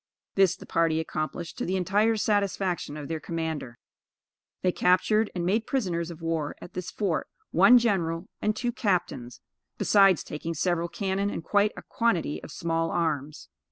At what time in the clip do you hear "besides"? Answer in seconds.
9.77-10.23